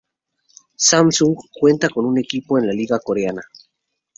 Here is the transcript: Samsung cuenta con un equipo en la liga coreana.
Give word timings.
Samsung 0.77 1.35
cuenta 1.53 1.87
con 1.89 2.07
un 2.07 2.17
equipo 2.17 2.57
en 2.57 2.65
la 2.65 2.73
liga 2.73 2.97
coreana. 2.97 3.43